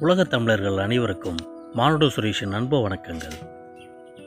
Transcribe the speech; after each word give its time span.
உலக 0.00 0.24
தமிழர்கள் 0.24 0.76
அனைவருக்கும் 0.76 1.36
மானுட 1.72 2.06
சுரேஷின் 2.06 2.52
அன்பு 2.52 2.88
வணக்கங்கள். 2.88 3.50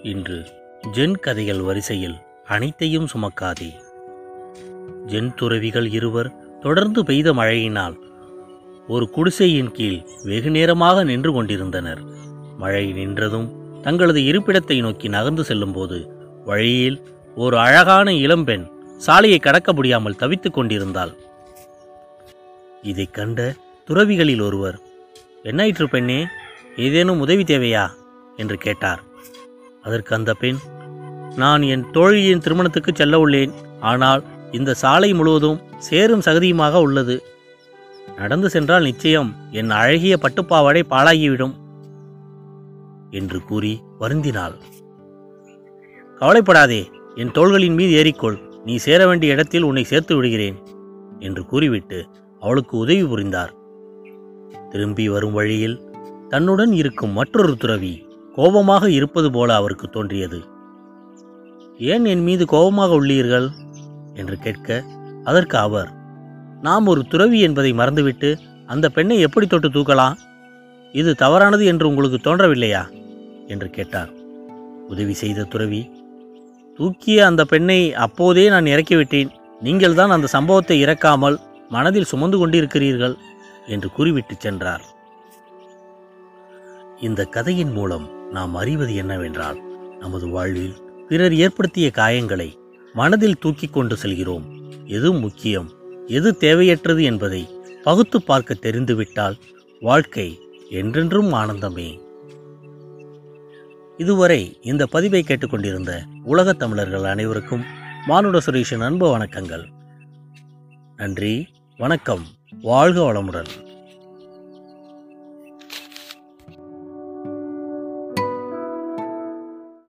இன்று 0.04 0.46
ஜென் 0.94 1.20
கதைகள் 1.20 1.60
வரிசையில் 1.60 2.16
அனைத்தையும் 2.46 3.07
சுமக்காதே. 3.07 3.74
ஜென் 5.05 5.34
துறவிகள் 5.34 5.90
இருவர் 5.90 6.59
தொடர்ந்து 6.59 7.05
பெய்த 7.05 7.34
மழையினால் 7.34 7.98
ஒரு 8.88 9.09
குடிசையின் 9.09 9.71
கீழ் 9.71 10.02
வெகு 10.23 10.50
நேரமாக 10.50 11.04
நின்று 11.04 11.32
கொண்டிருந்தனர். 11.32 11.99
மழை 12.58 12.94
நின்றதும் 12.94 13.80
தங்களது 13.81 14.20
இருப்பிடத்தை 14.20 14.80
நோக்கி 14.80 15.08
நகர்ந்து 15.08 15.44
செல்லும்போது 15.44 16.09
வழியில் 16.45 17.02
ஒரு 17.36 17.59
அழகான 17.59 18.13
இளம்பெண் 18.13 18.67
சாலையை 18.98 19.40
கடக்க 19.40 19.73
முடியாமல் 19.73 20.16
தவித்துக் 20.16 20.54
கொண்டிருந்தாள். 20.54 21.13
இதைக் 22.81 23.13
கண்ட 23.13 23.54
துறவிகளில் 23.86 24.41
ஒருவர் 24.41 24.88
என்னாயிற்று 25.43 25.85
பெண்ணே? 25.85 26.25
ஏதேனும் 26.75 27.20
உதவி 27.20 27.43
தேவையா? 27.43 27.89
என்று 28.35 28.57
கேட்டார். 28.57 29.03
அதற்கு 29.81 30.15
அந்த 30.15 30.34
பெண் 30.34 30.55
நான் 31.35 31.62
என் 31.62 31.91
தோழியின் 31.91 32.39
திருமணத்துக்கு 32.39 32.91
செல்ல 32.95 33.27
உள்ளேன். 33.27 33.53
ஆனால் 33.79 34.23
இந்த 34.52 34.73
சாலை 34.73 35.13
முழுவதும் 35.13 35.62
சேரும் 35.77 36.20
சகதியுமாக 36.20 36.73
உள்ளது. 36.73 37.23
நடந்து 38.15 38.49
சென்றால் 38.49 38.84
நிச்சயம் 38.84 39.35
என் 39.52 39.70
அழகிய 39.70 40.17
பட்டுப்பாவாடை 40.21 40.84
பாழாகிவிடும் 40.89 41.53
என்று 43.09 43.43
கூறி 43.43 43.81
வருந்தினாள். 43.99 44.55
கவலைப்படாதே 46.15 46.91
என் 47.15 47.31
தோள்களின் 47.31 47.73
மீது 47.73 48.03
ஏறிக்கொள். 48.03 48.37
நீ 48.65 48.76
சேர 48.76 49.07
வேண்டிய 49.07 49.34
இடத்தில் 49.34 49.62
உன்னை 49.62 49.84
சேர்த்து 49.84 50.15
விடுகிறேன் 50.15 50.57
என்று 51.20 51.45
கூறிவிட்டு 51.45 52.07
அவளுக்கு 52.40 52.77
உதவி 52.77 53.05
புரிந்தார். 53.05 53.53
திரும்பி 54.71 55.09
வரும் 55.09 55.31
வழியில் 55.31 55.81
தன்னுடன் 56.29 56.71
இருக்கும் 56.71 57.12
மற்றொரு 57.12 57.57
துறவி 57.57 58.05
கோபமாக 58.35 58.89
இருப்பது 58.89 59.31
போல 59.31 59.55
அவருக்கு 59.55 59.87
தோன்றியது. 59.87 60.39
ஏன் 61.79 62.05
என் 62.05 62.23
மீது 62.23 62.45
கோபமாக 62.45 63.01
உள்ளீர்கள்? 63.01 63.49
என்று 64.13 64.38
கேட்க 64.38 64.84
அதற்கு 65.23 65.57
அவர் 65.57 65.90
நாம் 66.62 66.88
ஒரு 66.88 67.06
துறவி 67.06 67.40
என்பதை 67.40 67.73
மறந்துவிட்டு 67.73 68.38
அந்த 68.66 68.90
பெண்ணை 68.90 69.19
எப்படி 69.19 69.47
தொட்டு 69.47 69.69
தூக்கலாம்? 69.69 70.13
இது 70.91 71.16
தவறானது 71.16 71.66
என்று 71.66 71.88
உங்களுக்கு 71.88 72.17
தோன்றவில்லையா? 72.17 72.84
என்று 73.47 73.69
கேட்டார். 73.69 74.09
உதவி 74.88 75.13
செய்த 75.13 75.44
துறவி 75.44 75.91
தூக்கிய 76.78 77.25
அந்த 77.25 77.45
பெண்ணை 77.45 77.94
அப்போதே 77.94 78.50
நான் 78.50 78.66
இறக்கிவிட்டேன். 78.66 79.29
நீங்கள்தான் 79.62 80.09
அந்த 80.09 80.28
சம்பவத்தை 80.28 80.84
இறக்காமல் 80.84 81.38
மனதில் 81.69 82.03
சுமந்து 82.03 82.38
கொண்டிருக்கிறீர்கள். 82.38 83.16
என்று 83.69 83.91
கூறிவிட்டு 83.91 84.35
சென்றார். 84.39 84.81
இந்த 87.01 87.25
கதையின் 87.25 87.72
மூலம் 87.72 88.31
நாம் 88.31 88.56
அறிவது 88.56 88.95
என்னவென்றால் 88.95 89.62
நமது 90.00 90.29
வாழ்வில் 90.29 90.75
பிறர் 91.07 91.34
ஏற்படுத்திய 91.34 91.91
காயங்களை 91.94 92.53
மனதில் 92.94 93.40
தூக்கிக் 93.40 93.73
கொண்டு 93.73 93.97
செல்கிறோம். 93.97 94.45
எது 94.85 95.13
முக்கியம் 95.13 95.69
எது 96.07 96.38
தேவையற்றது 96.40 97.01
என்பதை 97.01 97.50
பகுத்து 97.84 98.23
பார்க்க 98.23 98.53
தெரிந்துவிட்டால் 98.53 99.38
வாழ்க்கை 99.79 100.40
என்றென்றும் 100.69 101.34
ஆனந்தமே. 101.34 102.00
இதுவரை 103.97 104.57
இந்த 104.62 104.85
பதிவை 104.85 105.23
கேட்டுக்கொண்டிருந்த 105.23 106.03
உலகத் 106.23 106.59
தமிழர்கள் 106.59 107.03
அனைவருக்கும் 107.03 107.63
மானுட 108.06 108.40
சுரேஷின் 108.45 108.84
அன்பு 108.84 109.17
வணக்கங்கள். 109.17 109.66
நன்றி 110.95 111.47
வணக்கம். 111.78 112.25
வாழ்க 112.62 113.13
வளமுடன். 113.13 113.46